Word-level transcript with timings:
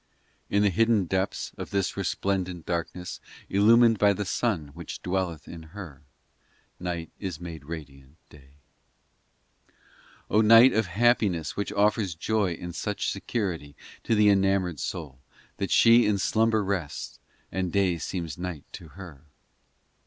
IV 0.49 0.55
In 0.55 0.63
the 0.63 0.71
hidden 0.71 1.05
depths 1.05 1.51
Of 1.59 1.69
this 1.69 1.95
resplendent 1.95 2.65
darkness, 2.65 3.19
Illumined 3.51 3.99
by 3.99 4.13
the 4.13 4.25
Sun 4.25 4.69
Which 4.69 5.03
dwelleth 5.03 5.47
in 5.47 5.61
her, 5.77 6.01
Night 6.79 7.11
is 7.19 7.39
made 7.39 7.65
radiant 7.65 8.15
day 8.27 8.55
1 10.27 10.39
O 10.39 10.41
night 10.41 10.73
of 10.73 10.87
happiness 10.87 11.55
Which 11.55 11.71
offers 11.73 12.15
joy 12.15 12.53
in 12.53 12.73
such 12.73 13.11
security 13.11 13.75
To 14.05 14.15
the 14.15 14.29
enamoured 14.29 14.79
soul, 14.79 15.19
That 15.57 15.69
she 15.69 16.07
in 16.07 16.17
slumber 16.17 16.63
rests, 16.63 17.19
And 17.51 17.71
day 17.71 17.99
seems 17.99 18.39
night 18.39 18.63
to 18.73 18.87
her 18.97 19.25